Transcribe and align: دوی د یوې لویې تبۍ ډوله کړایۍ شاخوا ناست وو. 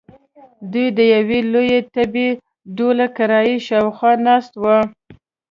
دوی 0.71 0.87
د 0.97 0.99
یوې 1.15 1.39
لویې 1.51 1.79
تبۍ 1.93 2.29
ډوله 2.77 3.07
کړایۍ 3.17 3.55
شاخوا 3.67 4.11
ناست 4.27 4.53
وو. 4.61 4.77